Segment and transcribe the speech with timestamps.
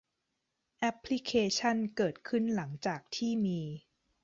[0.79, 3.61] แอปพลิเคชั่นเกิดขึ้นหลังจากที่มี